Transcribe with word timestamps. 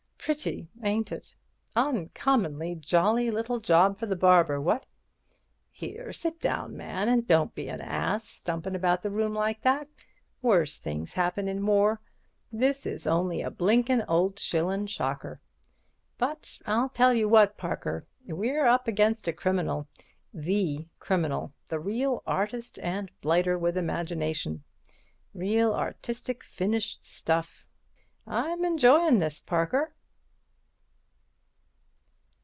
Pretty, 0.23 0.67
ain't 0.83 1.11
it? 1.11 1.35
Uncommonly 1.75 2.75
jolly 2.75 3.31
little 3.31 3.59
job 3.59 3.97
for 3.97 4.05
the 4.05 4.15
barber, 4.15 4.61
what? 4.61 4.85
Here, 5.71 6.13
sit 6.13 6.39
down, 6.39 6.77
man, 6.77 7.09
and 7.09 7.25
don't 7.25 7.55
be 7.55 7.67
an 7.67 7.81
ass, 7.81 8.27
stumpin' 8.27 8.75
about 8.75 9.01
the 9.01 9.09
room 9.09 9.33
like 9.33 9.61
that. 9.63 9.87
Worse 10.43 10.77
things 10.77 11.13
happen 11.13 11.47
in 11.47 11.65
war. 11.65 12.01
This 12.51 12.85
is 12.85 13.07
only 13.07 13.41
a 13.41 13.49
blinkin' 13.49 14.03
old 14.07 14.37
shillin' 14.37 14.85
shocker. 14.85 15.41
But 16.19 16.61
I'll 16.67 16.89
tell 16.89 17.15
you 17.15 17.27
what, 17.27 17.57
Parker, 17.57 18.05
we're 18.27 18.67
up 18.67 18.87
against 18.87 19.27
a 19.27 19.33
criminal—the 19.33 20.85
criminal—the 20.99 21.79
real 21.79 22.21
artist 22.27 22.77
and 22.83 23.09
blighter 23.21 23.57
with 23.57 23.75
imagination—real, 23.75 25.73
artistic, 25.73 26.43
finished 26.43 27.03
stuff. 27.03 27.65
I'm 28.27 28.63
enjoyin' 28.63 29.17
this, 29.17 29.39
Parker." 29.39 29.95